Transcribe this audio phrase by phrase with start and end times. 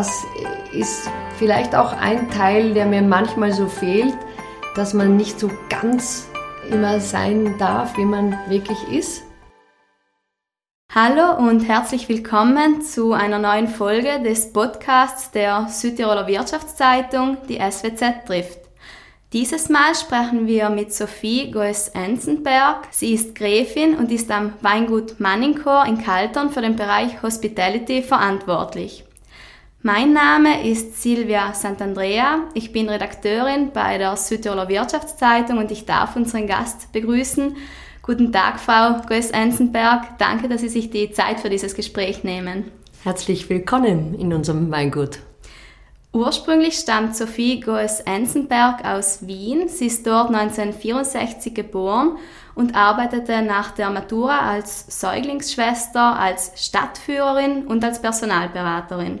[0.00, 0.24] das
[0.72, 4.16] ist vielleicht auch ein Teil, der mir manchmal so fehlt,
[4.74, 6.26] dass man nicht so ganz
[6.70, 9.22] immer sein darf, wie man wirklich ist.
[10.94, 18.24] Hallo und herzlich willkommen zu einer neuen Folge des Podcasts der Südtiroler Wirtschaftszeitung, die SWZ
[18.26, 18.60] trifft.
[19.34, 22.88] Dieses Mal sprechen wir mit Sophie Goes-Enzenberg.
[22.90, 29.04] Sie ist Gräfin und ist am Weingut Manningchor in Kaltern für den Bereich Hospitality verantwortlich.
[29.82, 32.48] Mein Name ist Silvia Santandrea.
[32.52, 37.56] Ich bin Redakteurin bei der Südtiroler Wirtschaftszeitung und ich darf unseren Gast begrüßen.
[38.02, 40.18] Guten Tag, Frau Goes-Enzenberg.
[40.18, 42.70] Danke, dass Sie sich die Zeit für dieses Gespräch nehmen.
[43.04, 45.20] Herzlich willkommen in unserem Weingut.
[46.12, 49.68] Ursprünglich stammt Sophie Goes-Enzenberg aus Wien.
[49.68, 52.18] Sie ist dort 1964 geboren
[52.54, 59.20] und arbeitete nach der Matura als Säuglingsschwester, als Stadtführerin und als Personalberaterin.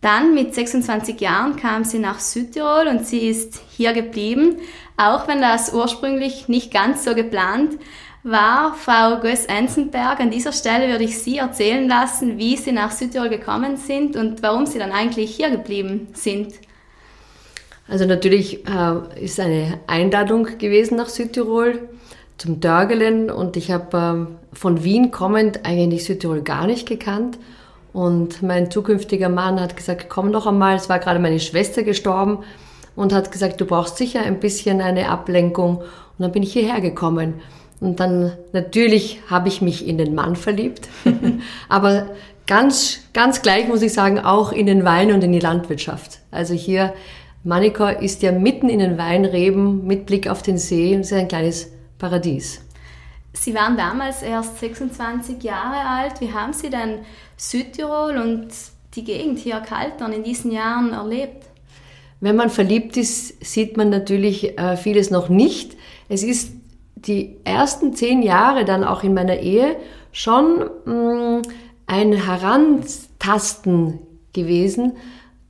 [0.00, 4.56] Dann mit 26 Jahren kam sie nach Südtirol und sie ist hier geblieben,
[4.96, 7.78] auch wenn das ursprünglich nicht ganz so geplant
[8.22, 8.74] war.
[8.74, 13.76] Frau Göss-Enzenberg, an dieser Stelle würde ich Sie erzählen lassen, wie Sie nach Südtirol gekommen
[13.76, 16.54] sind und warum Sie dann eigentlich hier geblieben sind.
[17.88, 21.88] Also natürlich äh, ist eine Einladung gewesen nach Südtirol
[22.36, 27.38] zum Dörgelen und ich habe äh, von Wien kommend eigentlich Südtirol gar nicht gekannt
[27.98, 32.44] und mein zukünftiger Mann hat gesagt, komm doch einmal, es war gerade meine Schwester gestorben
[32.94, 35.78] und hat gesagt, du brauchst sicher ein bisschen eine Ablenkung.
[35.78, 35.86] Und
[36.20, 37.40] dann bin ich hierher gekommen.
[37.80, 40.88] Und dann natürlich habe ich mich in den Mann verliebt,
[41.68, 42.10] aber
[42.46, 46.20] ganz, ganz gleich muss ich sagen, auch in den Wein und in die Landwirtschaft.
[46.30, 46.94] Also hier,
[47.42, 51.18] Manikor ist ja mitten in den Weinreben mit Blick auf den See und es ist
[51.18, 52.60] ein kleines Paradies.
[53.40, 56.20] Sie waren damals erst 26 Jahre alt.
[56.20, 57.00] Wie haben Sie denn
[57.36, 58.48] Südtirol und
[58.94, 61.44] die Gegend hier Kaltern in diesen Jahren erlebt?
[62.20, 65.76] Wenn man verliebt ist, sieht man natürlich äh, vieles noch nicht.
[66.08, 66.52] Es ist
[66.96, 69.76] die ersten zehn Jahre dann auch in meiner Ehe
[70.10, 71.42] schon mm,
[71.86, 74.00] ein Herantasten
[74.32, 74.96] gewesen.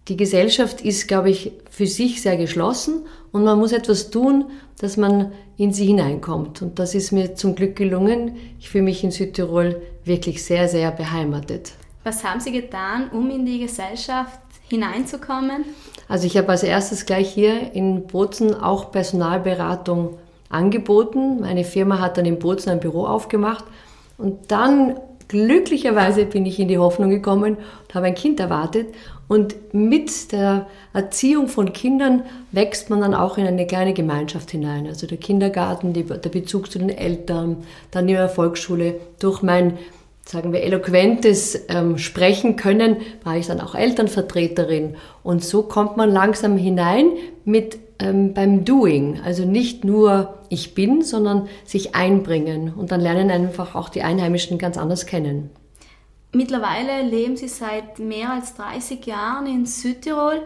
[0.09, 4.47] Die Gesellschaft ist, glaube ich, für sich sehr geschlossen und man muss etwas tun,
[4.81, 6.63] dass man in sie hineinkommt.
[6.63, 8.37] Und das ist mir zum Glück gelungen.
[8.59, 11.73] Ich fühle mich in Südtirol wirklich sehr, sehr beheimatet.
[12.05, 15.65] Was haben Sie getan, um in die Gesellschaft hineinzukommen?
[16.09, 20.17] Also ich habe als erstes gleich hier in Bozen auch Personalberatung
[20.49, 21.41] angeboten.
[21.41, 23.65] Meine Firma hat dann in Bozen ein Büro aufgemacht
[24.17, 28.89] und dann glücklicherweise bin ich in die Hoffnung gekommen und habe ein Kind erwartet
[29.29, 34.87] und mit der Erziehung von Kindern wächst man dann auch in eine kleine Gemeinschaft hinein.
[34.87, 37.59] Also der Kindergarten, die, der Bezug zu den Eltern,
[37.91, 39.01] dann in der Volksschule.
[39.21, 39.77] Durch mein,
[40.25, 44.97] sagen wir, eloquentes ähm, Sprechen können, war ich dann auch Elternvertreterin.
[45.23, 47.11] Und so kommt man langsam hinein
[47.45, 49.21] mit ähm, beim Doing.
[49.25, 52.73] Also nicht nur ich bin, sondern sich einbringen.
[52.75, 55.51] Und dann lernen einfach auch die Einheimischen ganz anders kennen.
[56.33, 60.43] Mittlerweile leben Sie seit mehr als 30 Jahren in Südtirol.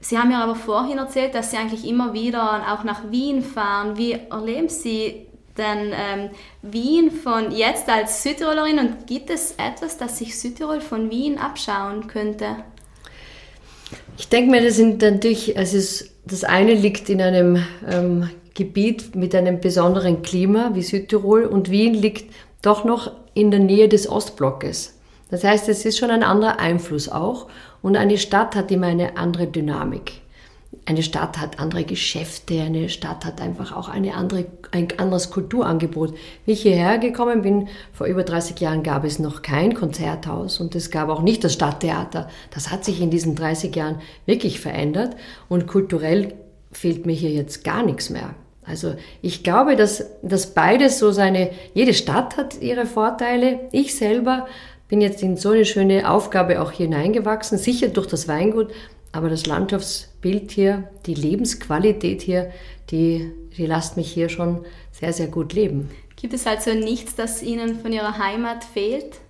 [0.00, 3.96] Sie haben mir aber vorhin erzählt, dass Sie eigentlich immer wieder auch nach Wien fahren.
[3.96, 5.26] Wie erleben Sie
[5.56, 6.30] denn ähm,
[6.62, 12.06] Wien von jetzt als Südtirolerin und gibt es etwas, das sich Südtirol von Wien abschauen
[12.06, 12.56] könnte?
[14.16, 19.16] Ich denke mir, das sind natürlich, es ist, das eine liegt in einem ähm, Gebiet
[19.16, 22.32] mit einem besonderen Klima wie Südtirol und Wien liegt
[22.62, 24.96] doch noch in der Nähe des Ostblockes.
[25.30, 27.48] Das heißt, es ist schon ein anderer Einfluss auch
[27.82, 30.12] und eine Stadt hat immer eine andere Dynamik.
[30.86, 36.14] Eine Stadt hat andere Geschäfte, eine Stadt hat einfach auch eine andere, ein anderes Kulturangebot.
[36.44, 40.74] Wie ich hierher gekommen bin, vor über 30 Jahren gab es noch kein Konzerthaus und
[40.74, 42.28] es gab auch nicht das Stadttheater.
[42.52, 45.16] Das hat sich in diesen 30 Jahren wirklich verändert
[45.48, 46.34] und kulturell
[46.70, 48.34] fehlt mir hier jetzt gar nichts mehr.
[48.66, 53.60] Also ich glaube, dass, dass beides so seine, jede Stadt hat ihre Vorteile.
[53.72, 54.46] Ich selber
[54.88, 58.70] bin jetzt in so eine schöne Aufgabe auch hineingewachsen, sicher durch das Weingut,
[59.14, 62.50] aber das Landschaftsbild hier, die Lebensqualität hier,
[62.90, 65.90] die, die lasst mich hier schon sehr, sehr gut leben.
[66.16, 69.20] Gibt es also nichts, das Ihnen von Ihrer Heimat fehlt?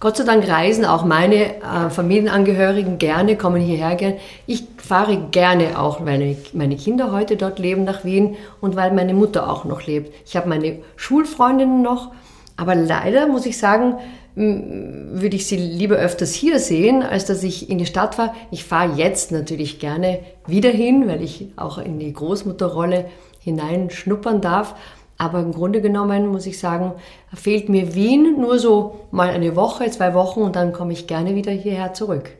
[0.00, 4.14] Gott sei Dank reisen auch meine äh, Familienangehörigen gerne, kommen hierher gern.
[4.46, 9.14] Ich fahre gerne auch, weil meine Kinder heute dort leben nach Wien und weil meine
[9.14, 10.14] Mutter auch noch lebt.
[10.26, 12.12] Ich habe meine Schulfreundinnen noch,
[12.56, 13.94] aber leider muss ich sagen,
[14.34, 18.34] würde ich sie lieber öfters hier sehen, als dass ich in die Stadt fahre.
[18.50, 23.06] Ich fahre jetzt natürlich gerne wieder hin, weil ich auch in die Großmutterrolle
[23.40, 24.74] hineinschnuppern darf.
[25.16, 26.92] Aber im Grunde genommen muss ich sagen,
[27.34, 31.34] fehlt mir Wien nur so mal eine Woche, zwei Wochen und dann komme ich gerne
[31.34, 32.30] wieder hierher zurück.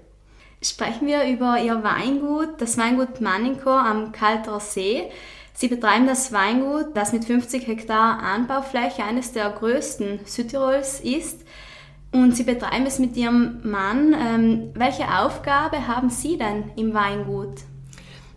[0.62, 5.04] Sprechen wir über Ihr Weingut, das Weingut Manninko am Kalterer See.
[5.54, 11.40] Sie betreiben das Weingut, das mit 50 Hektar Anbaufläche eines der größten Südtirols ist.
[12.12, 14.14] Und Sie betreiben es mit Ihrem Mann.
[14.14, 17.64] Ähm, welche Aufgabe haben Sie denn im Weingut?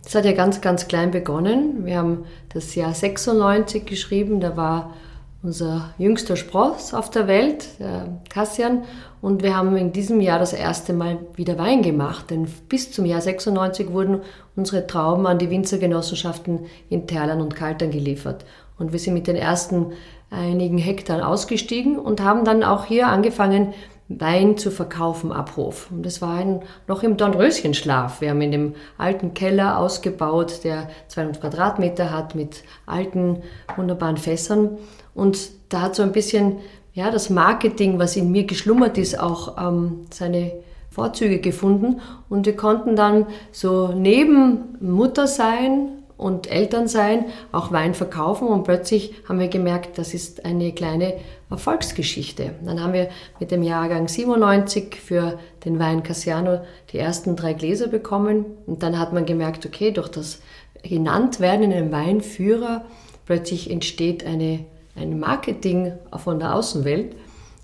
[0.04, 1.86] Das hat ja ganz, ganz klein begonnen.
[1.86, 4.40] Wir haben das Jahr 96 geschrieben.
[4.40, 4.94] Da war
[5.42, 8.84] unser jüngster Spross auf der Welt, der Kassian.
[9.20, 12.30] Und wir haben in diesem Jahr das erste Mal wieder Wein gemacht.
[12.30, 14.20] Denn bis zum Jahr 96 wurden
[14.54, 18.44] unsere Trauben an die Winzergenossenschaften in Terlan und Kaltern geliefert.
[18.78, 19.92] Und wir sind mit den ersten
[20.32, 23.74] einigen Hektar ausgestiegen und haben dann auch hier angefangen,
[24.08, 25.88] Wein zu verkaufen ab Hof.
[25.90, 28.20] Und das war ein, noch im Dornröschenschlaf.
[28.20, 33.42] Wir haben in dem alten Keller ausgebaut, der 200 Quadratmeter hat, mit alten,
[33.76, 34.78] wunderbaren Fässern.
[35.14, 36.58] Und da hat so ein bisschen
[36.94, 40.52] ja, das Marketing, was in mir geschlummert ist, auch ähm, seine
[40.90, 42.00] Vorzüge gefunden.
[42.28, 48.64] Und wir konnten dann so neben Mutter sein und Eltern sein, auch Wein verkaufen und
[48.64, 51.14] plötzlich haben wir gemerkt, das ist eine kleine
[51.50, 52.54] Erfolgsgeschichte.
[52.64, 53.08] Dann haben wir
[53.40, 56.60] mit dem Jahrgang 97 für den Wein Cassiano
[56.92, 60.40] die ersten drei Gläser bekommen und dann hat man gemerkt, okay, durch das
[60.82, 62.84] genannt werden in einem Weinführer
[63.26, 64.64] plötzlich entsteht eine,
[64.96, 67.14] ein Marketing von der Außenwelt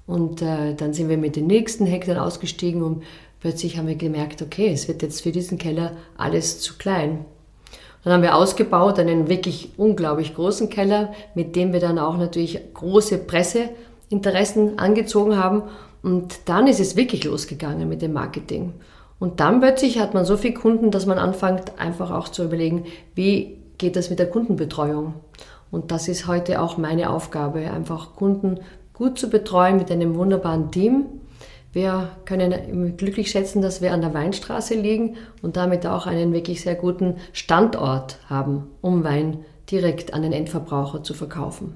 [0.06, 3.02] und äh, dann sind wir mit den nächsten Hektaren ausgestiegen und
[3.40, 7.24] plötzlich haben wir gemerkt, okay, es wird jetzt für diesen Keller alles zu klein.
[8.04, 12.60] Dann haben wir ausgebaut, einen wirklich unglaublich großen Keller, mit dem wir dann auch natürlich
[12.74, 15.62] große Presseinteressen angezogen haben.
[16.02, 18.74] Und dann ist es wirklich losgegangen mit dem Marketing.
[19.18, 22.84] Und dann plötzlich hat man so viele Kunden, dass man anfängt einfach auch zu überlegen,
[23.14, 25.14] wie geht das mit der Kundenbetreuung.
[25.70, 28.60] Und das ist heute auch meine Aufgabe, einfach Kunden
[28.94, 31.06] gut zu betreuen mit einem wunderbaren Team
[31.78, 36.60] wir können glücklich schätzen, dass wir an der Weinstraße liegen und damit auch einen wirklich
[36.60, 41.74] sehr guten Standort haben, um Wein direkt an den Endverbraucher zu verkaufen.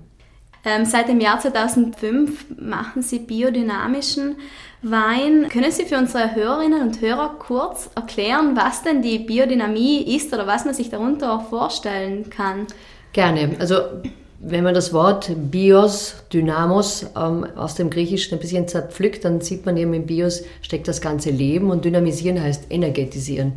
[0.64, 4.36] Ähm, seit dem Jahr 2005 machen Sie biodynamischen
[4.82, 5.48] Wein.
[5.48, 10.48] Können Sie für unsere Hörerinnen und Hörer kurz erklären, was denn die Biodynamie ist oder
[10.48, 12.66] was man sich darunter vorstellen kann?
[13.12, 13.56] Gerne.
[13.60, 13.76] Also
[14.44, 19.64] wenn man das Wort Bios, Dynamos ähm, aus dem Griechischen ein bisschen zerpflückt, dann sieht
[19.64, 23.52] man eben im Bios steckt das ganze Leben und dynamisieren heißt energetisieren.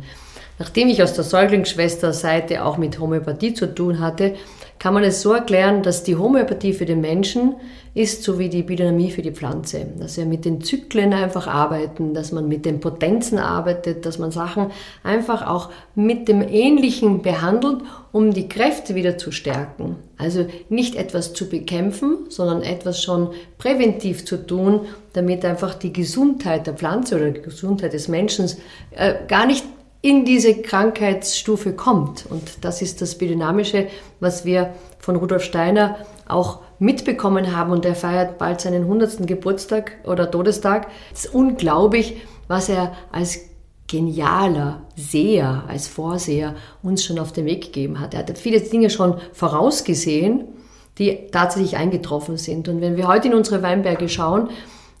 [0.60, 4.36] Nachdem ich aus der Säuglingsschwesterseite auch mit Homöopathie zu tun hatte,
[4.78, 7.56] kann man es so erklären, dass die Homöopathie für den Menschen
[7.96, 9.86] ist so wie die Biodynamie für die Pflanze.
[9.98, 14.30] Dass wir mit den Zyklen einfach arbeiten, dass man mit den Potenzen arbeitet, dass man
[14.30, 14.70] Sachen
[15.02, 17.78] einfach auch mit dem Ähnlichen behandelt,
[18.12, 19.96] um die Kräfte wieder zu stärken.
[20.18, 24.80] Also nicht etwas zu bekämpfen, sondern etwas schon präventiv zu tun,
[25.14, 28.50] damit einfach die Gesundheit der Pflanze oder die Gesundheit des Menschen
[28.90, 29.64] äh, gar nicht
[30.06, 32.26] in diese Krankheitsstufe kommt.
[32.30, 33.88] Und das ist das Biodynamische,
[34.20, 35.96] was wir von Rudolf Steiner
[36.28, 37.72] auch mitbekommen haben.
[37.72, 39.26] Und er feiert bald seinen 100.
[39.26, 40.86] Geburtstag oder Todestag.
[41.12, 43.40] Es ist unglaublich, was er als
[43.88, 46.54] genialer Seher, als Vorseher
[46.84, 48.14] uns schon auf den Weg gegeben hat.
[48.14, 50.44] Er hat viele Dinge schon vorausgesehen,
[50.98, 52.68] die tatsächlich eingetroffen sind.
[52.68, 54.50] Und wenn wir heute in unsere Weinberge schauen,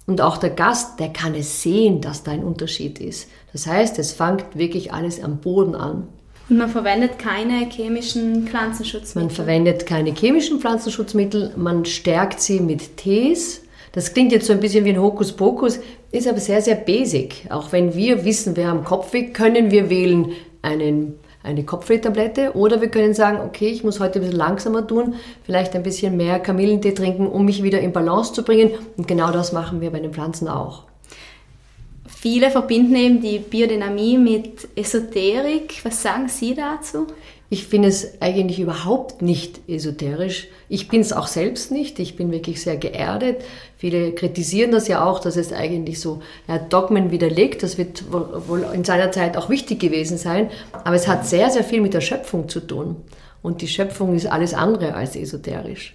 [0.06, 3.28] und auch der Gast, der kann es sehen, dass da ein Unterschied ist.
[3.52, 6.08] Das heißt, es fängt wirklich alles am Boden an.
[6.48, 9.22] Und man verwendet keine chemischen Pflanzenschutzmittel?
[9.22, 13.62] Man verwendet keine chemischen Pflanzenschutzmittel, man stärkt sie mit Tees.
[13.92, 15.80] Das klingt jetzt so ein bisschen wie ein Hokuspokus,
[16.12, 17.46] ist aber sehr, sehr basic.
[17.50, 20.32] Auch wenn wir wissen, wir haben Kopfweh, können wir wählen
[20.62, 21.14] einen
[21.46, 25.74] eine Kopfwehtablette oder wir können sagen, okay, ich muss heute ein bisschen langsamer tun, vielleicht
[25.74, 28.72] ein bisschen mehr Kamillentee trinken, um mich wieder in Balance zu bringen.
[28.96, 30.84] Und genau das machen wir bei den Pflanzen auch.
[32.06, 35.80] Viele verbinden eben die Biodynamie mit Esoterik.
[35.84, 37.06] Was sagen Sie dazu?
[37.48, 40.48] Ich finde es eigentlich überhaupt nicht esoterisch.
[40.68, 42.00] Ich bin es auch selbst nicht.
[42.00, 43.44] Ich bin wirklich sehr geerdet.
[43.76, 47.62] Viele kritisieren das ja auch, dass es eigentlich so ja, Dogmen widerlegt.
[47.62, 50.50] Das wird wohl in seiner Zeit auch wichtig gewesen sein.
[50.84, 52.96] Aber es hat sehr, sehr viel mit der Schöpfung zu tun.
[53.42, 55.94] Und die Schöpfung ist alles andere als esoterisch.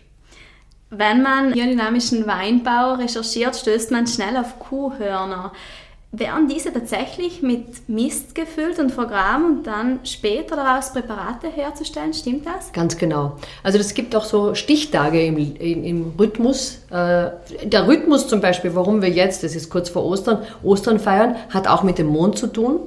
[0.89, 5.51] Wenn man biodynamischen Weinbau recherchiert, stößt man schnell auf Kuhhörner.
[6.13, 12.13] Werden diese tatsächlich mit Mist gefüllt und vergraben und dann später daraus Präparate herzustellen?
[12.13, 12.74] Stimmt das?
[12.74, 13.38] Ganz genau.
[13.63, 16.80] Also es gibt auch so Stichtage im, im, im Rhythmus.
[16.89, 17.32] Äh,
[17.63, 21.68] der Rhythmus zum Beispiel, warum wir jetzt, das ist kurz vor Ostern, Ostern feiern, hat
[21.68, 22.82] auch mit dem Mond zu tun.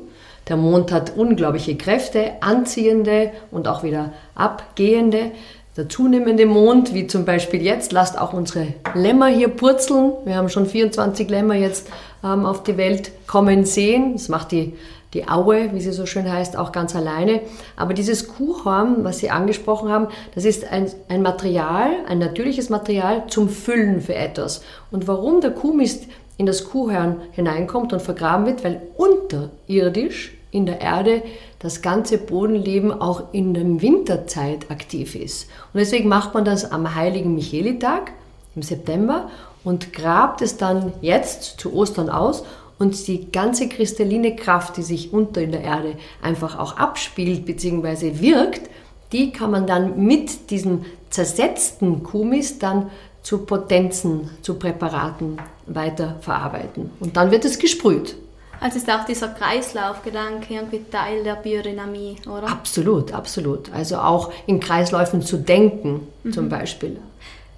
[0.49, 5.33] Der Mond hat unglaubliche Kräfte, anziehende und auch wieder abgehende.
[5.79, 10.13] der zunehmende Mond, wie zum Beispiel jetzt, lasst auch unsere Lämmer hier purzeln.
[10.27, 11.89] Wir haben schon 24 Lämmer jetzt
[12.25, 14.15] ähm, auf die Welt kommen sehen.
[14.15, 14.75] Das macht die,
[15.13, 17.41] die Aue, wie sie so schön heißt, auch ganz alleine.
[17.77, 23.25] Aber dieses Kuhhorn, was Sie angesprochen haben, das ist ein, ein Material, ein natürliches Material
[23.29, 24.63] zum Füllen für etwas.
[24.91, 26.05] Und warum der Kuhmist
[26.37, 31.23] in das Kuhhorn hineinkommt und vergraben wird, weil unterirdisch in der Erde
[31.59, 35.49] das ganze Bodenleben auch in der Winterzeit aktiv ist.
[35.73, 38.13] Und deswegen macht man das am heiligen Michaelitag
[38.55, 39.31] im September
[39.65, 42.45] und grabt es dann jetzt zu Ostern aus
[42.79, 48.21] und die ganze kristalline Kraft, die sich unter in der Erde einfach auch abspielt bzw.
[48.21, 48.71] wirkt,
[49.13, 52.91] die kann man dann mit diesem zersetzten Kumis dann
[53.23, 56.91] zu Potenzen, zu Präparaten weiterverarbeiten.
[57.01, 58.17] Und dann wird es gesprüht.
[58.61, 62.49] Also ist auch dieser Kreislaufgedanke irgendwie Teil der Biodynamie, oder?
[62.49, 63.73] Absolut, absolut.
[63.73, 66.33] Also auch in Kreisläufen zu denken, mhm.
[66.33, 66.99] zum Beispiel.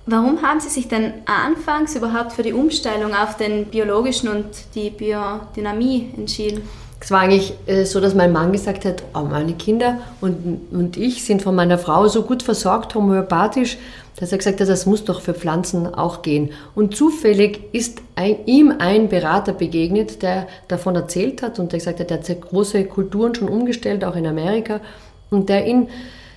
[0.08, 4.46] Warum haben Sie sich denn anfangs überhaupt für die Umstellung auf den biologischen und
[4.76, 6.62] die Biodynamie entschieden?
[7.00, 10.96] Es war eigentlich äh, so, dass mein Mann gesagt hat, oh, meine Kinder und, und
[10.96, 13.78] ich sind von meiner Frau so gut versorgt, homöopathisch,
[14.18, 16.52] dass er gesagt hat, das muss doch für Pflanzen auch gehen.
[16.74, 22.00] Und zufällig ist ein, ihm ein Berater begegnet, der davon erzählt hat und der gesagt
[22.00, 24.80] hat, er hat große Kulturen schon umgestellt, auch in Amerika,
[25.30, 25.88] und der ihn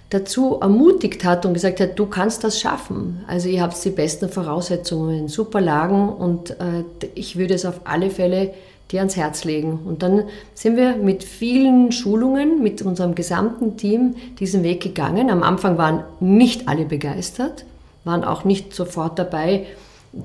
[0.10, 3.24] dazu ermutigt hat und gesagt hat, du kannst das schaffen.
[3.28, 6.84] Also ihr habt die besten Voraussetzungen, super Lagen und äh,
[7.16, 8.54] ich würde es auf alle Fälle
[8.92, 9.80] dir ans Herz legen.
[9.86, 10.24] Und dann
[10.56, 15.30] sind wir mit vielen Schulungen, mit unserem gesamten Team diesen Weg gegangen.
[15.30, 17.66] Am Anfang waren nicht alle begeistert
[18.04, 19.66] waren auch nicht sofort dabei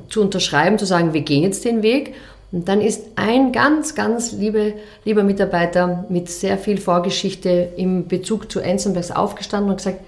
[0.08, 2.14] zu unterschreiben, zu sagen, wir gehen jetzt den Weg.
[2.54, 8.49] Und dann ist ein ganz, ganz liebe, lieber Mitarbeiter mit sehr viel Vorgeschichte im Bezug
[8.49, 9.99] zu Enzenbergs aufgestanden und gesagt,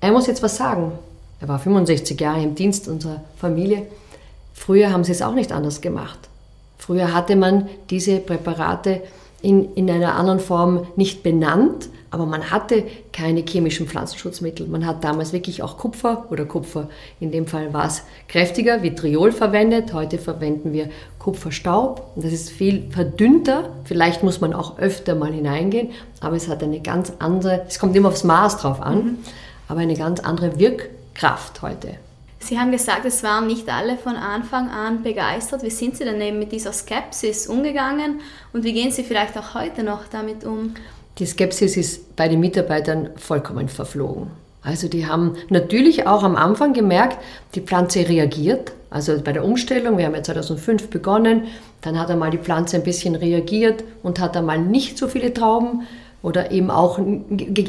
[0.00, 0.92] er muss jetzt was sagen.
[1.38, 3.86] Er war 65 Jahre im Dienst unserer Familie.
[4.54, 6.18] Früher haben sie es auch nicht anders gemacht.
[6.78, 9.02] Früher hatte man diese Präparate
[9.42, 14.66] in, in einer anderen Form nicht benannt, aber man hatte keine chemischen Pflanzenschutzmittel.
[14.66, 16.88] Man hat damals wirklich auch Kupfer oder Kupfer,
[17.20, 19.94] in dem Fall war es kräftiger, Vitriol verwendet.
[19.94, 22.12] Heute verwenden wir Kupferstaub.
[22.16, 23.70] Das ist viel verdünnter.
[23.84, 25.88] Vielleicht muss man auch öfter mal hineingehen,
[26.20, 29.18] aber es hat eine ganz andere, es kommt immer aufs Maß drauf an, mhm.
[29.68, 31.94] aber eine ganz andere Wirkkraft heute.
[32.42, 35.62] Sie haben gesagt, es waren nicht alle von Anfang an begeistert.
[35.62, 38.20] Wie sind Sie denn eben mit dieser Skepsis umgegangen
[38.52, 40.74] und wie gehen Sie vielleicht auch heute noch damit um?
[41.18, 44.30] Die Skepsis ist bei den Mitarbeitern vollkommen verflogen.
[44.60, 47.18] Also die haben natürlich auch am Anfang gemerkt,
[47.54, 48.72] die Pflanze reagiert.
[48.90, 51.44] Also bei der Umstellung, wir haben ja 2005 begonnen,
[51.80, 55.82] dann hat einmal die Pflanze ein bisschen reagiert und hat einmal nicht so viele Trauben
[56.22, 56.98] oder eben auch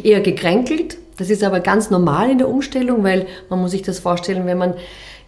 [0.04, 0.98] eher gekränkelt.
[1.18, 4.58] Das ist aber ganz normal in der Umstellung, weil man muss sich das vorstellen, wenn
[4.58, 4.74] man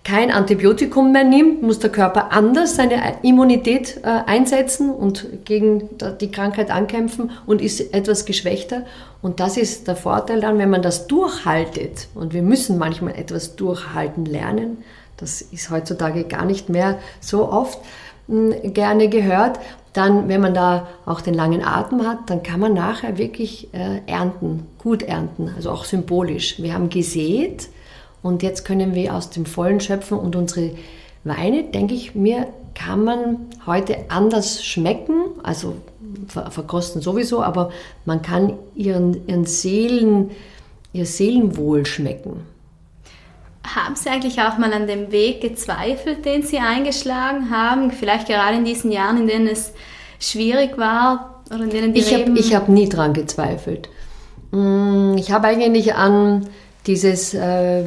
[0.05, 5.89] kein Antibiotikum mehr nimmt, muss der Körper anders seine Immunität äh, einsetzen und gegen
[6.22, 8.84] die Krankheit ankämpfen und ist etwas geschwächter.
[9.24, 12.08] Und das ist der Vorteil dann, wenn man das durchhaltet.
[12.13, 14.84] Und wir müssen manchmal etwas durchhalten lernen.
[15.17, 17.79] Das ist heutzutage gar nicht mehr so oft
[18.27, 19.60] gerne gehört.
[19.94, 24.01] Dann, wenn man da auch den langen Atem hat, dann kann man nachher wirklich äh,
[24.08, 26.62] ernten, gut ernten, also auch symbolisch.
[26.62, 27.70] Wir haben gesät,
[28.25, 30.72] und jetzt können wir aus dem Vollen schöpfen und unsere
[31.24, 35.13] Weine, denke ich mir, kann man heute anders schmecken,
[35.44, 35.75] also
[36.27, 37.70] verkosten sowieso, aber
[38.03, 40.32] man kann ihren, ihren Seelen,
[40.91, 42.41] ihr Seelenwohl schmecken.
[43.74, 47.91] Haben Sie eigentlich auch mal an dem Weg gezweifelt, den Sie eingeschlagen haben?
[47.91, 49.74] Vielleicht gerade in diesen Jahren, in denen es
[50.19, 53.89] schwierig war oder in denen die Ich habe hab nie daran gezweifelt.
[54.51, 56.48] Mm, ich habe eigentlich an
[56.86, 57.84] dieses äh,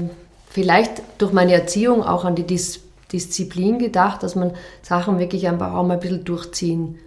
[0.49, 2.81] vielleicht durch meine Erziehung auch an die Dis
[3.13, 6.99] Disziplin gedacht, dass man Sachen wirklich einfach auch mal ein bisschen durchziehen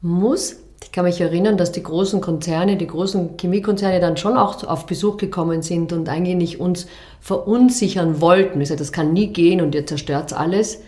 [0.00, 0.56] muss.
[0.82, 4.86] Ich kann mich erinnern, dass die großen Konzerne, die großen Chemiekonzerne dann schon auch auf
[4.86, 6.86] Besuch gekommen sind und eigentlich uns
[7.20, 8.60] verunsichern wollten.
[8.60, 10.80] Ich sagte, das kann nie gehen und ihr zerstört alles.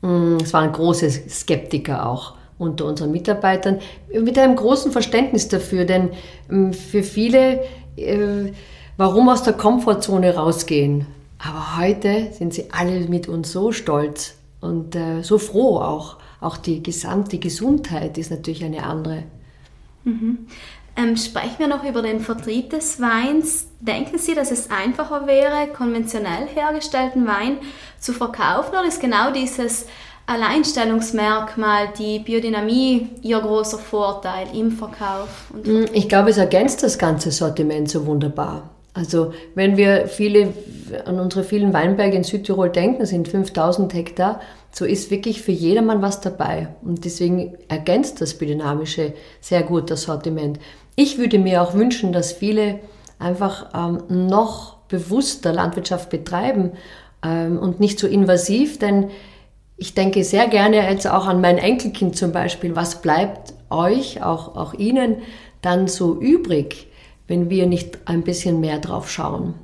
[0.00, 3.80] Mm, es waren große Skeptiker auch unter unseren Mitarbeitern
[4.12, 6.10] mit einem großen Verständnis dafür, denn
[6.48, 7.64] mm, für viele,
[7.96, 8.52] äh,
[8.96, 11.06] warum aus der Komfortzone rausgehen?
[11.38, 16.16] Aber heute sind sie alle mit uns so stolz und äh, so froh auch.
[16.44, 19.22] Auch die gesamte Gesundheit ist natürlich eine andere.
[20.04, 20.46] Mhm.
[20.94, 23.68] Ähm, sprechen wir noch über den Vertrieb des Weins.
[23.80, 27.56] Denken Sie, dass es einfacher wäre, konventionell hergestellten Wein
[27.98, 29.86] zu verkaufen oder ist genau dieses
[30.26, 35.50] Alleinstellungsmerkmal, die Biodynamie, Ihr großer Vorteil im Verkauf?
[35.64, 38.73] Mm, ich glaube, es ergänzt das ganze Sortiment so wunderbar.
[38.94, 40.54] Also wenn wir viele
[41.04, 46.00] an unsere vielen Weinberge in Südtirol denken, sind 5000 Hektar, so ist wirklich für jedermann
[46.00, 46.68] was dabei.
[46.82, 50.60] Und deswegen ergänzt das Biodynamische sehr gut das Sortiment.
[50.94, 52.78] Ich würde mir auch wünschen, dass viele
[53.18, 56.72] einfach ähm, noch bewusster Landwirtschaft betreiben
[57.24, 59.10] ähm, und nicht so invasiv, denn
[59.76, 62.76] ich denke sehr gerne jetzt auch an mein Enkelkind zum Beispiel.
[62.76, 65.16] Was bleibt euch, auch, auch Ihnen,
[65.62, 66.88] dann so übrig,
[67.26, 69.54] wenn wir nicht ein bisschen mehr drauf schauen?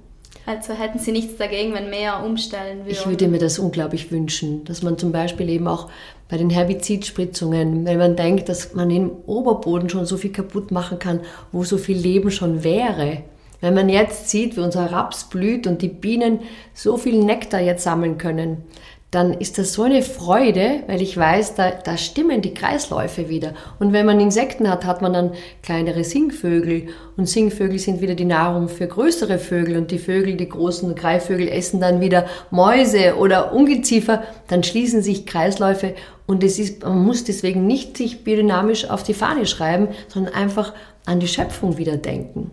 [0.47, 2.91] Also hätten Sie nichts dagegen, wenn mehr umstellen würden?
[2.91, 5.89] Ich würde mir das unglaublich wünschen, dass man zum Beispiel eben auch
[6.29, 10.99] bei den Herbizidspritzungen, wenn man denkt, dass man im Oberboden schon so viel kaputt machen
[10.99, 11.21] kann,
[11.53, 13.23] wo so viel Leben schon wäre.
[13.61, 16.41] Wenn man jetzt sieht, wie unser Raps blüht und die Bienen
[16.73, 18.65] so viel Nektar jetzt sammeln können,
[19.11, 23.55] dann ist das so eine Freude, weil ich weiß, da, da stimmen die Kreisläufe wieder.
[23.81, 26.87] Und wenn man Insekten hat, hat man dann kleinere Singvögel.
[27.17, 29.77] Und Singvögel sind wieder die Nahrung für größere Vögel.
[29.79, 34.23] Und die Vögel, die großen Greifvögel, essen dann wieder Mäuse oder Ungeziefer.
[34.47, 35.95] Dann schließen sich Kreisläufe.
[36.27, 40.73] Und es ist, man muss deswegen nicht sich biodynamisch auf die Fahne schreiben, sondern einfach
[41.05, 42.53] an die Schöpfung wieder denken.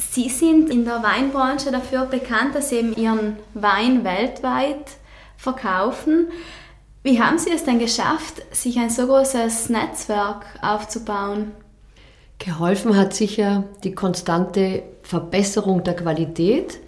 [0.00, 4.92] Sie sind in der Weinbranche dafür bekannt, dass Sie eben Ihren Wein weltweit
[5.36, 6.28] verkaufen.
[7.02, 11.52] Wie haben Sie es denn geschafft, sich ein so großes Netzwerk aufzubauen?
[12.38, 16.78] Geholfen hat sicher die konstante Verbesserung der Qualität.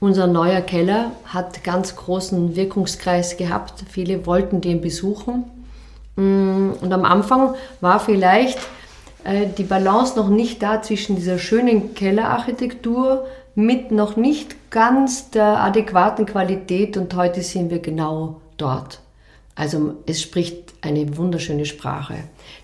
[0.00, 3.84] Unser neuer Keller hat ganz großen Wirkungskreis gehabt.
[3.88, 5.44] Viele wollten den besuchen.
[6.16, 8.58] Und am Anfang war vielleicht
[9.24, 15.60] äh, die Balance noch nicht da zwischen dieser schönen Kellerarchitektur mit noch nicht ganz der
[15.62, 19.00] adäquaten Qualität und heute sind wir genau dort.
[19.54, 22.14] Also es spricht eine wunderschöne Sprache.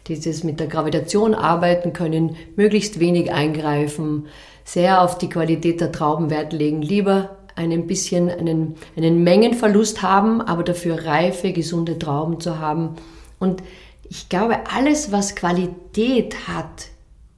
[0.06, 4.26] Dieses mit der Gravitation arbeiten können, möglichst wenig eingreifen,
[4.64, 10.40] sehr auf die Qualität der Trauben Wert legen, lieber ein bisschen einen, einen Mengenverlust haben,
[10.40, 12.96] aber dafür reife, gesunde Trauben zu haben.
[13.38, 13.62] Und
[14.10, 16.88] ich glaube, alles, was Qualität hat,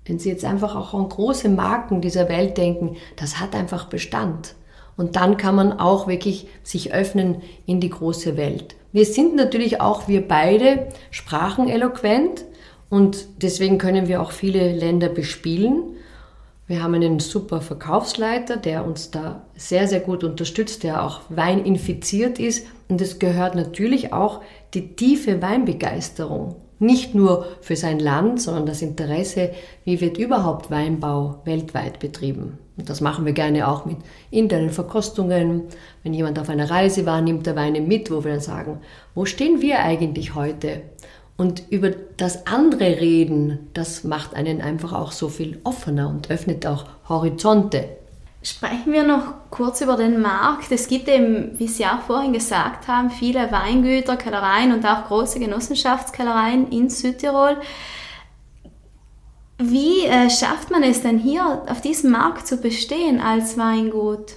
[0.05, 4.55] wenn Sie jetzt einfach auch an große Marken dieser Welt denken, das hat einfach Bestand.
[4.97, 8.77] Und dann kann man auch wirklich sich öffnen in die große Welt.
[8.93, 12.45] Wir sind natürlich auch, wir beide, spracheneloquent
[12.89, 15.95] und deswegen können wir auch viele Länder bespielen.
[16.71, 21.65] Wir haben einen super Verkaufsleiter, der uns da sehr, sehr gut unterstützt, der auch Wein
[21.65, 22.65] infiziert ist.
[22.89, 24.41] Und es gehört natürlich auch
[24.73, 26.55] die tiefe Weinbegeisterung.
[26.79, 29.51] Nicht nur für sein Land, sondern das Interesse,
[29.85, 32.59] wie wird überhaupt Weinbau weltweit betrieben.
[32.77, 33.97] Und das machen wir gerne auch mit
[34.31, 35.65] internen Verkostungen.
[36.05, 38.79] Wenn jemand auf einer Reise war, nimmt er Weine mit, wo wir dann sagen,
[39.17, 40.83] wo stehen wir eigentlich heute?
[41.41, 46.67] Und über das andere reden, das macht einen einfach auch so viel offener und öffnet
[46.67, 47.89] auch Horizonte.
[48.43, 50.71] Sprechen wir noch kurz über den Markt.
[50.71, 55.41] Es gibt eben, wie Sie auch vorhin gesagt haben, viele Weingüter, Kellereien und auch große
[55.41, 57.57] Genossenschaftskellereien in Südtirol.
[59.57, 64.35] Wie äh, schafft man es denn hier auf diesem Markt zu bestehen als Weingut?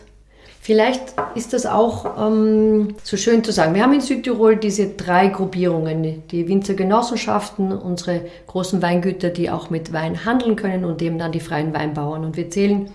[0.63, 3.75] Vielleicht ist das auch ähm, so schön zu sagen.
[3.75, 9.91] Wir haben in Südtirol diese drei Gruppierungen, die Winzergenossenschaften, unsere großen Weingüter, die auch mit
[9.91, 12.23] Wein handeln können und eben dann die freien Weinbauern.
[12.23, 12.89] Und wir zählen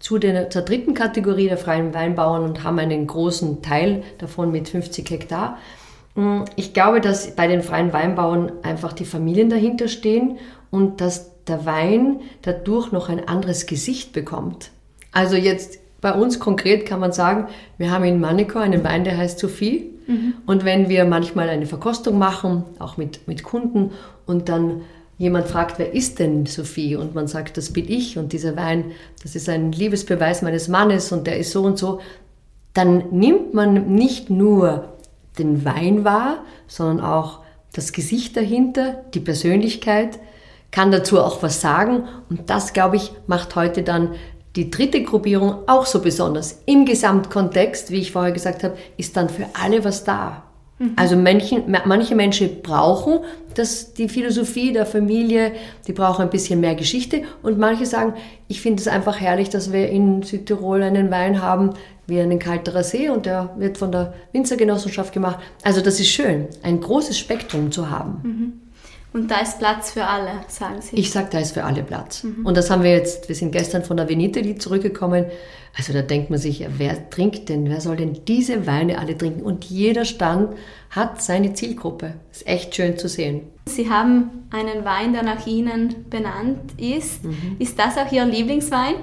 [0.00, 4.68] zu der, zur dritten Kategorie der freien Weinbauern und haben einen großen Teil davon mit
[4.68, 5.58] 50 Hektar.
[6.16, 10.38] Mm, ich glaube, dass bei den freien Weinbauern einfach die Familien dahinter stehen
[10.72, 14.72] und dass der Wein dadurch noch ein anderes Gesicht bekommt.
[15.12, 17.46] Also jetzt bei uns konkret kann man sagen,
[17.78, 19.88] wir haben in Maniko einen Wein, der heißt Sophie.
[20.06, 20.34] Mhm.
[20.44, 23.92] Und wenn wir manchmal eine Verkostung machen, auch mit, mit Kunden,
[24.26, 24.82] und dann
[25.16, 26.96] jemand fragt, wer ist denn Sophie?
[26.96, 28.86] Und man sagt, das bin ich und dieser Wein,
[29.22, 32.00] das ist ein Liebesbeweis meines Mannes und der ist so und so,
[32.74, 34.96] dann nimmt man nicht nur
[35.38, 37.40] den Wein wahr, sondern auch
[37.72, 40.18] das Gesicht dahinter, die Persönlichkeit,
[40.72, 44.14] kann dazu auch was sagen und das, glaube ich, macht heute dann
[44.56, 46.62] die dritte Gruppierung auch so besonders.
[46.66, 50.42] Im Gesamtkontext, wie ich vorher gesagt habe, ist dann für alle was da.
[50.78, 50.92] Mhm.
[50.96, 53.20] Also manche, manche Menschen brauchen
[53.54, 55.52] das, die Philosophie der Familie,
[55.86, 58.14] die brauchen ein bisschen mehr Geschichte und manche sagen,
[58.48, 61.70] ich finde es einfach herrlich, dass wir in Südtirol einen Wein haben,
[62.06, 65.38] wie einen Kalterer See und der wird von der Winzergenossenschaft gemacht.
[65.62, 68.20] Also das ist schön, ein großes Spektrum zu haben.
[68.22, 68.61] Mhm.
[69.12, 70.96] Und da ist Platz für alle, sagen Sie.
[70.96, 72.24] Ich sage, da ist für alle Platz.
[72.24, 72.46] Mhm.
[72.46, 75.26] Und das haben wir jetzt, wir sind gestern von der Veniteli zurückgekommen.
[75.76, 79.42] Also da denkt man sich, wer trinkt denn, wer soll denn diese Weine alle trinken?
[79.42, 80.54] Und jeder Stand
[80.90, 82.14] hat seine Zielgruppe.
[82.30, 83.42] Ist echt schön zu sehen.
[83.66, 87.24] Sie haben einen Wein, der nach Ihnen benannt ist.
[87.24, 87.56] Mhm.
[87.58, 88.94] Ist das auch Ihr Lieblingswein?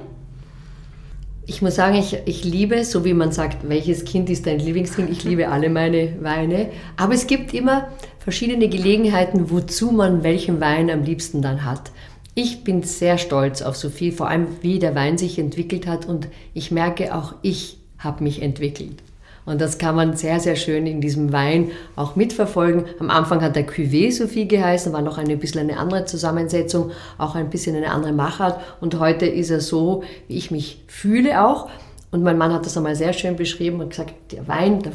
[1.50, 5.10] ich muss sagen, ich, ich liebe, so wie man sagt, welches Kind ist dein Lieblingskind?
[5.10, 6.70] Ich liebe alle meine Weine.
[6.96, 7.88] Aber es gibt immer
[8.30, 11.90] verschiedene Gelegenheiten, wozu man welchen Wein am liebsten dann hat.
[12.36, 16.28] Ich bin sehr stolz auf Sophie, vor allem wie der Wein sich entwickelt hat und
[16.54, 19.02] ich merke auch, ich habe mich entwickelt.
[19.48, 22.84] Und das kann man sehr, sehr schön in diesem Wein auch mitverfolgen.
[23.00, 27.34] Am Anfang hat der Cuvée Sophie geheißen, war noch ein bisschen eine andere Zusammensetzung, auch
[27.34, 28.62] ein bisschen eine andere Machart.
[28.80, 31.68] Und heute ist er so, wie ich mich fühle auch.
[32.12, 34.92] Und mein Mann hat das einmal sehr schön beschrieben und gesagt, der Wein der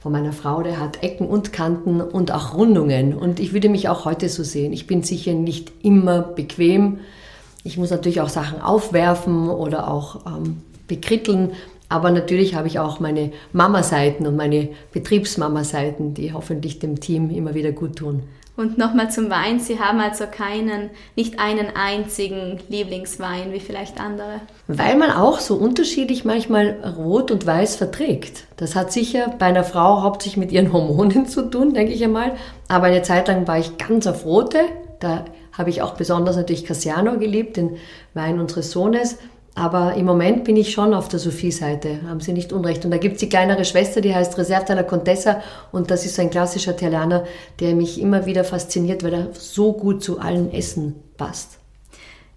[0.00, 3.14] von meiner Frau, der hat Ecken und Kanten und auch Rundungen.
[3.14, 4.72] Und ich würde mich auch heute so sehen.
[4.72, 7.00] Ich bin sicher nicht immer bequem.
[7.64, 11.52] Ich muss natürlich auch Sachen aufwerfen oder auch ähm, bekritteln.
[11.90, 17.54] Aber natürlich habe ich auch meine Mama-Seiten und meine Betriebsmama-Seiten, die hoffentlich dem Team immer
[17.54, 18.22] wieder gut tun.
[18.60, 19.58] Und nochmal zum Wein.
[19.58, 24.42] Sie haben also keinen, nicht einen einzigen Lieblingswein wie vielleicht andere.
[24.66, 28.44] Weil man auch so unterschiedlich manchmal Rot und Weiß verträgt.
[28.58, 32.32] Das hat sicher bei einer Frau hauptsächlich mit ihren Hormonen zu tun, denke ich einmal.
[32.68, 34.58] Aber eine Zeit lang war ich ganz auf Rote.
[34.98, 35.24] Da
[35.56, 37.78] habe ich auch besonders natürlich Cassiano geliebt, den
[38.12, 39.16] Wein unseres Sohnes.
[39.54, 42.84] Aber im Moment bin ich schon auf der Sophie-Seite, haben Sie nicht unrecht.
[42.84, 45.42] Und da gibt es die kleinere Schwester, die heißt Reserve della Contessa.
[45.72, 47.24] Und das ist ein klassischer Italianer,
[47.58, 51.58] der mich immer wieder fasziniert, weil er so gut zu allen Essen passt.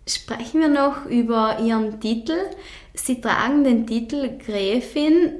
[0.07, 2.33] Sprechen wir noch über Ihren Titel.
[2.93, 5.31] Sie tragen den Titel Gräfin.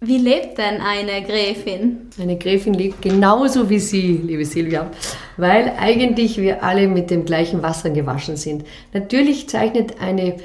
[0.00, 2.10] Wie lebt denn eine Gräfin?
[2.20, 4.90] Eine Gräfin lebt genauso wie Sie, liebe Silvia,
[5.36, 8.64] weil eigentlich wir alle mit dem gleichen Wasser gewaschen sind.
[8.92, 10.36] Natürlich zeichnet eine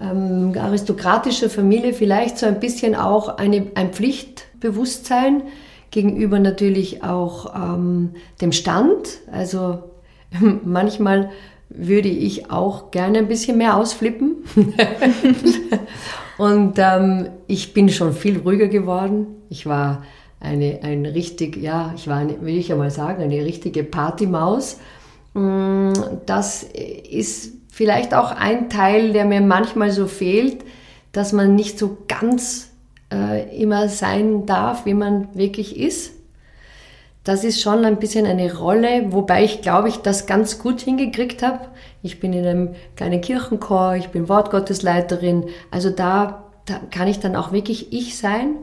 [0.00, 5.42] ähm, aristokratische Familie vielleicht so ein bisschen auch eine, ein Pflichtbewusstsein
[5.90, 8.10] gegenüber natürlich auch ähm,
[8.40, 9.18] dem Stand.
[9.30, 9.90] Also
[10.64, 11.30] manchmal
[11.68, 14.36] würde ich auch gerne ein bisschen mehr ausflippen.
[16.38, 19.26] Und ähm, ich bin schon viel ruhiger geworden.
[19.50, 20.04] Ich war
[20.40, 24.78] eine, ein richtig, ja, ich war, eine, will ich ja mal sagen, eine richtige Partymaus.
[25.34, 25.92] Mm,
[26.26, 30.58] das ist vielleicht auch ein Teil, der mir manchmal so fehlt,
[31.12, 32.72] dass man nicht so ganz
[33.10, 36.12] äh, immer sein darf, wie man wirklich ist.
[37.24, 41.42] Das ist schon ein bisschen eine Rolle, wobei ich glaube, ich das ganz gut hingekriegt
[41.42, 41.68] habe.
[42.02, 47.34] Ich bin in einem kleinen Kirchenchor, ich bin Wortgottesleiterin, also da, da kann ich dann
[47.34, 48.56] auch wirklich ich sein.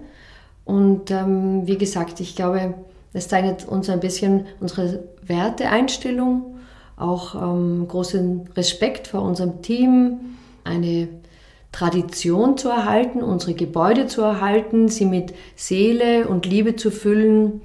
[0.63, 2.75] Und ähm, wie gesagt, ich glaube,
[3.13, 6.56] das zeichnet uns ein bisschen unsere Werteeinstellung
[6.97, 10.19] auch ähm, großen Respekt vor unserem Team,
[10.63, 11.07] eine
[11.71, 17.61] Tradition zu erhalten, unsere Gebäude zu erhalten, sie mit Seele und Liebe zu füllen.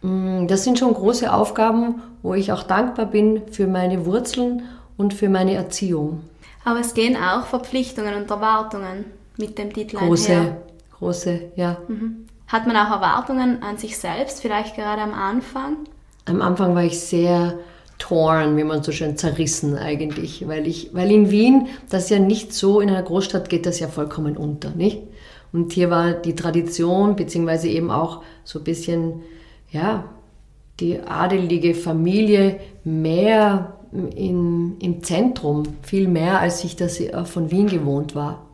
[0.00, 4.62] Mm, das sind schon große Aufgaben, wo ich auch dankbar bin für meine Wurzeln
[4.96, 6.22] und für meine Erziehung.
[6.64, 9.04] Aber es gehen auch Verpflichtungen und Erwartungen
[9.36, 10.56] mit dem Titel große, einher.
[10.98, 11.76] Große, ja.
[11.88, 12.26] Mhm.
[12.46, 15.78] Hat man auch Erwartungen an sich selbst, vielleicht gerade am Anfang?
[16.26, 17.58] Am Anfang war ich sehr
[18.02, 22.52] torn, wie man so schön zerrissen eigentlich, weil ich, weil in Wien das ja nicht
[22.52, 24.98] so, in einer Großstadt geht das ja vollkommen unter, nicht?
[25.52, 29.22] Und hier war die Tradition, beziehungsweise eben auch so ein bisschen,
[29.70, 30.04] ja,
[30.80, 38.16] die adelige Familie mehr in, im Zentrum, viel mehr, als ich das von Wien gewohnt
[38.16, 38.46] war.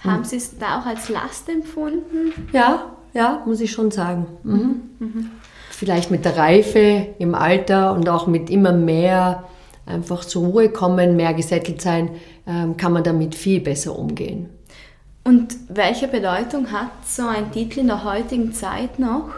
[0.00, 2.50] Haben Sie es da auch als Last empfunden?
[2.52, 4.26] Ja, ja, muss ich schon sagen.
[4.42, 4.80] Mhm.
[4.98, 5.30] Mhm
[5.76, 9.44] vielleicht mit der Reife im Alter und auch mit immer mehr
[9.84, 12.10] einfach zur Ruhe kommen, mehr gesettelt sein,
[12.46, 14.48] ähm, kann man damit viel besser umgehen.
[15.22, 19.28] Und welche Bedeutung hat so ein Titel in der heutigen Zeit noch?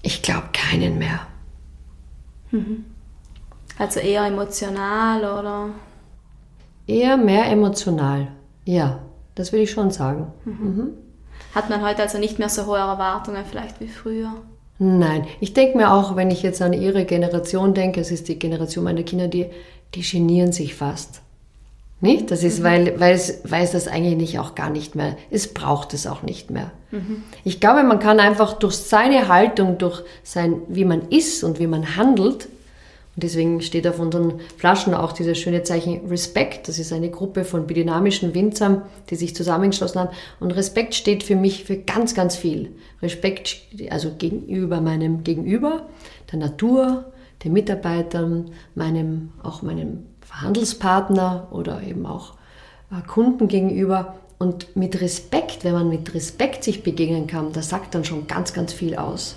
[0.00, 1.20] Ich glaube keinen mehr.
[2.50, 2.86] Mhm.
[3.78, 5.68] Also eher emotional oder?
[6.86, 8.28] Eher mehr emotional,
[8.64, 9.00] ja,
[9.34, 10.32] das würde ich schon sagen.
[10.44, 10.52] Mhm.
[10.52, 10.88] Mhm.
[11.54, 14.32] Hat man heute also nicht mehr so hohe Erwartungen vielleicht wie früher?
[14.78, 18.38] Nein, ich denke mir auch, wenn ich jetzt an ihre Generation denke, es ist die
[18.38, 19.46] Generation meiner Kinder, die,
[19.94, 21.20] die genieren sich fast.
[22.00, 22.30] Nicht?
[22.30, 22.64] Das ist, mhm.
[22.64, 26.22] weil, weil, es, weil es das eigentlich auch gar nicht mehr, es braucht es auch
[26.22, 26.72] nicht mehr.
[26.90, 27.22] Mhm.
[27.44, 31.68] Ich glaube, man kann einfach durch seine Haltung, durch sein, wie man ist und wie
[31.68, 32.48] man handelt,
[33.16, 36.66] und deswegen steht auf unseren Flaschen auch dieses schöne Zeichen Respekt.
[36.66, 40.10] Das ist eine Gruppe von biodynamischen Winzern, die sich zusammengeschlossen haben.
[40.40, 42.72] Und Respekt steht für mich für ganz, ganz viel.
[43.02, 43.56] Respekt,
[43.90, 45.86] also gegenüber meinem Gegenüber,
[46.32, 47.12] der Natur,
[47.44, 52.34] den Mitarbeitern, meinem, auch meinem Handelspartner oder eben auch
[52.90, 54.16] äh, Kunden gegenüber.
[54.38, 58.52] Und mit Respekt, wenn man mit Respekt sich begegnen kann, das sagt dann schon ganz,
[58.52, 59.36] ganz viel aus.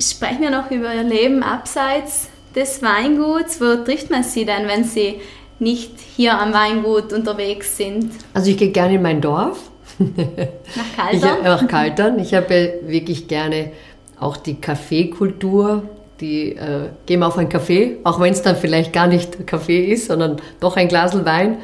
[0.00, 4.84] Sprechen wir noch über Ihr Leben abseits des Weinguts, wo trifft man sie denn, wenn
[4.84, 5.20] sie
[5.58, 8.10] nicht hier am Weingut unterwegs sind?
[8.34, 9.70] Also ich gehe gerne in mein Dorf.
[9.98, 10.06] Nach
[10.96, 11.36] Kaltern?
[11.38, 12.18] Ich, nach Kaltern.
[12.18, 13.72] Ich habe wirklich gerne
[14.18, 15.82] auch die Kaffeekultur.
[16.20, 20.06] Die äh, gehen auf einen Kaffee, auch wenn es dann vielleicht gar nicht Kaffee ist,
[20.06, 21.58] sondern doch ein Glas Wein.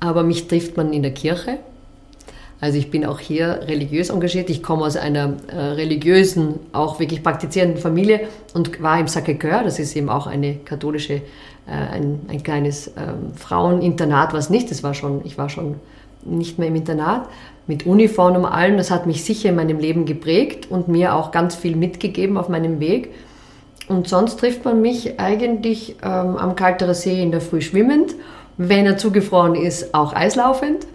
[0.00, 1.58] Aber mich trifft man in der Kirche.
[2.62, 4.48] Also ich bin auch hier religiös engagiert.
[4.48, 9.64] Ich komme aus einer äh, religiösen, auch wirklich praktizierenden Familie und war im Sacré-Cœur.
[9.64, 11.20] Das ist eben auch eine katholische, äh,
[11.66, 14.70] ein, ein kleines ähm, Fraueninternat, was nicht.
[14.70, 15.74] Das war schon, ich war schon
[16.24, 17.28] nicht mehr im Internat
[17.66, 18.76] mit Uniform und allem.
[18.76, 22.48] Das hat mich sicher in meinem Leben geprägt und mir auch ganz viel mitgegeben auf
[22.48, 23.12] meinem Weg.
[23.88, 28.14] Und sonst trifft man mich eigentlich ähm, am Kalterer See in der Früh schwimmend,
[28.56, 30.86] wenn er zugefroren ist, auch eislaufend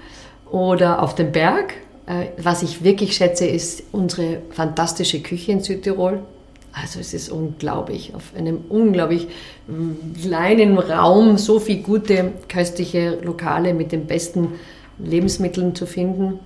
[0.52, 1.74] oder auf dem Berg.
[2.06, 6.20] Äh, was ich wirklich schätze, ist unsere fantastische Küche in Südtirol.
[6.72, 9.28] Also es ist unglaublich, auf einem unglaublich
[9.68, 14.54] mm, kleinen Raum so viele gute köstliche Lokale mit den besten
[15.00, 16.40] Lebensmitteln zu finden.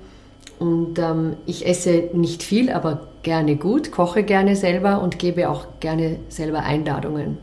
[0.60, 5.66] Und ähm, ich esse nicht viel, aber gerne gut, koche gerne selber und gebe auch
[5.80, 7.38] gerne selber Einladungen.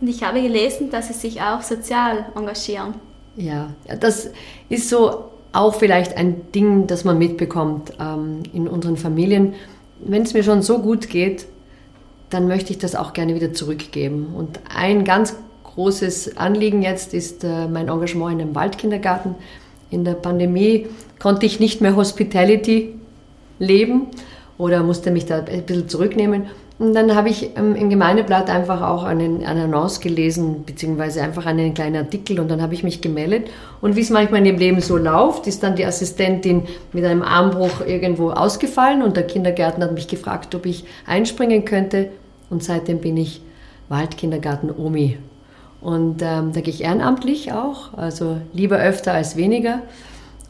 [0.00, 2.94] Und ich habe gelesen, dass Sie sich auch sozial engagieren.
[3.36, 3.70] Ja,
[4.00, 4.30] das
[4.68, 9.54] ist so auch vielleicht ein Ding, das man mitbekommt ähm, in unseren Familien.
[10.00, 11.46] Wenn es mir schon so gut geht,
[12.30, 14.34] dann möchte ich das auch gerne wieder zurückgeben.
[14.36, 15.34] Und ein ganz
[15.64, 19.34] großes Anliegen jetzt ist äh, mein Engagement in einem Waldkindergarten.
[19.90, 20.86] In der Pandemie
[21.18, 22.94] konnte ich nicht mehr Hospitality
[23.58, 24.06] leben
[24.56, 26.46] oder musste mich da ein bisschen zurücknehmen.
[26.80, 31.44] Und dann habe ich ähm, im Gemeindeblatt einfach auch einen, eine Annonce gelesen, beziehungsweise einfach
[31.44, 33.50] einen kleinen Artikel und dann habe ich mich gemeldet.
[33.82, 36.62] Und wie es manchmal in dem Leben so läuft, ist dann die Assistentin
[36.94, 42.08] mit einem Armbruch irgendwo ausgefallen und der Kindergärtner hat mich gefragt, ob ich einspringen könnte.
[42.48, 43.42] Und seitdem bin ich
[43.90, 45.18] Waldkindergarten Omi.
[45.82, 49.82] Und ähm, da gehe ich ehrenamtlich auch, also lieber öfter als weniger.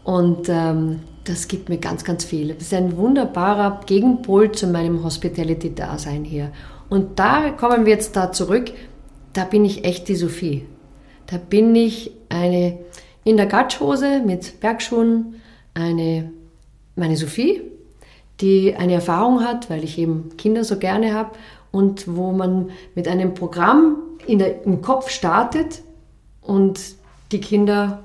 [0.05, 2.49] Und ähm, das gibt mir ganz, ganz viel.
[2.53, 6.51] Das ist ein wunderbarer Gegenpol zu meinem Hospitality-Dasein hier.
[6.89, 8.73] Und da kommen wir jetzt da zurück,
[9.33, 10.67] da bin ich echt die Sophie.
[11.29, 12.79] Da bin ich eine
[13.23, 15.37] in der Gatschhose mit Bergschuhen,
[15.73, 16.33] eine,
[16.97, 17.63] meine Sophie,
[18.41, 21.31] die eine Erfahrung hat, weil ich eben Kinder so gerne habe
[21.71, 25.83] und wo man mit einem Programm der, im Kopf startet
[26.43, 26.81] und
[27.31, 28.05] die Kinder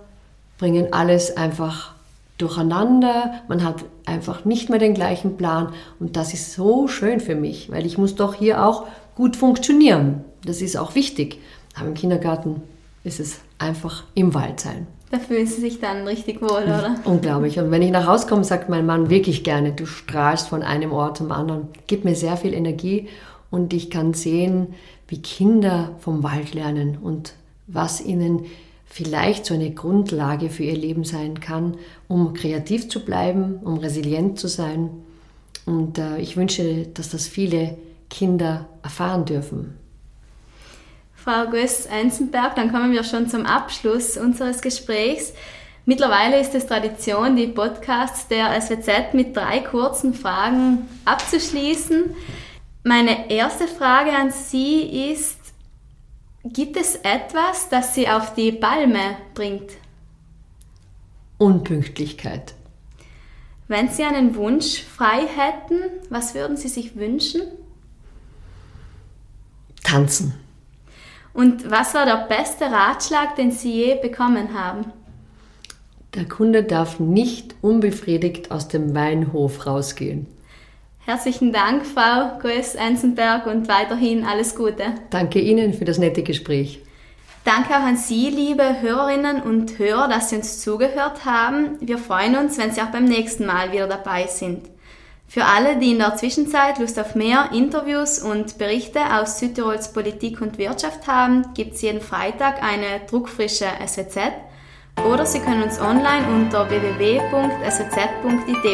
[0.59, 1.94] bringen alles einfach
[2.37, 7.35] durcheinander, man hat einfach nicht mehr den gleichen Plan und das ist so schön für
[7.35, 10.25] mich, weil ich muss doch hier auch gut funktionieren.
[10.43, 11.39] Das ist auch wichtig.
[11.75, 12.61] Aber im Kindergarten
[13.03, 14.87] ist es einfach im Wald sein.
[15.11, 16.95] Da fühlen Sie sich dann richtig wohl, oder?
[17.05, 17.59] Unglaublich.
[17.59, 20.91] Und wenn ich nach Hause komme, sagt mein Mann wirklich gerne, du strahlst von einem
[20.91, 21.67] Ort zum anderen.
[21.87, 23.07] Gibt mir sehr viel Energie
[23.51, 24.73] und ich kann sehen,
[25.07, 27.33] wie Kinder vom Wald lernen und
[27.67, 28.45] was ihnen
[28.85, 34.39] vielleicht so eine Grundlage für ihr Leben sein kann, um kreativ zu bleiben, um resilient
[34.39, 34.89] zu sein.
[35.65, 37.77] Und äh, ich wünsche, dass das viele
[38.09, 39.77] Kinder erfahren dürfen.
[41.15, 45.33] Frau Göss-Enzenberg, dann kommen wir schon zum Abschluss unseres Gesprächs.
[45.87, 52.15] Mittlerweile ist es Tradition, die Podcasts der SWZ mit drei kurzen Fragen abzuschließen.
[52.83, 55.44] Meine erste Frage an Sie ist,
[56.53, 59.71] Gibt es etwas, das Sie auf die Palme bringt?
[61.39, 62.53] Unpünktlichkeit.
[63.67, 65.81] Wenn Sie einen Wunsch frei hätten,
[66.11, 67.41] was würden Sie sich wünschen?
[69.83, 70.35] Tanzen.
[71.33, 74.93] Und was war der beste Ratschlag, den Sie je bekommen haben?
[76.13, 80.27] Der Kunde darf nicht unbefriedigt aus dem Weinhof rausgehen.
[81.05, 84.95] Herzlichen Dank, Frau Goes-Enzenberg, und weiterhin alles Gute.
[85.11, 86.81] Danke Ihnen für das nette Gespräch.
[87.43, 91.77] Danke auch an Sie, liebe Hörerinnen und Hörer, dass Sie uns zugehört haben.
[91.79, 94.67] Wir freuen uns, wenn Sie auch beim nächsten Mal wieder dabei sind.
[95.27, 100.41] Für alle, die in der Zwischenzeit Lust auf mehr Interviews und Berichte aus Südtirols Politik
[100.41, 104.31] und Wirtschaft haben, gibt es jeden Freitag eine druckfrische SWZ
[105.03, 107.01] oder Sie können uns online unter www.swz.it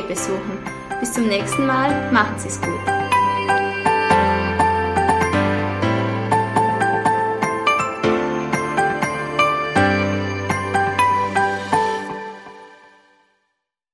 [0.08, 0.60] besuchen.
[1.00, 3.11] Bis zum nächsten Mal, machen Sie es gut.